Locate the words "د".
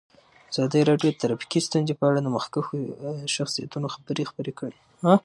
1.11-1.17, 2.21-2.27